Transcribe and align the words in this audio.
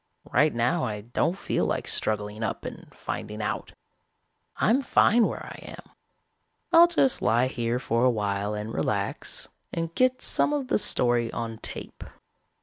Right 0.31 0.51
now 0.51 0.83
I 0.83 1.01
don't 1.01 1.37
feel 1.37 1.67
like 1.67 1.87
struggling 1.87 2.41
up 2.41 2.65
and 2.65 2.91
finding 2.91 3.39
out. 3.39 3.73
I'm 4.55 4.81
fine 4.81 5.27
where 5.27 5.45
I 5.45 5.59
am. 5.61 5.91
I'll 6.71 6.87
just 6.87 7.21
lie 7.21 7.45
here 7.45 7.77
for 7.77 8.03
a 8.03 8.09
while 8.09 8.55
and 8.55 8.73
relax, 8.73 9.47
and 9.71 9.93
get 9.93 10.19
some 10.19 10.53
of 10.53 10.69
the 10.69 10.79
story 10.79 11.31
on 11.31 11.59
tape. 11.59 12.03